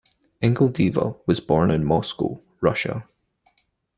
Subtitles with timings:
[0.41, 3.07] Ingildeeva was born in Moscow, Russia.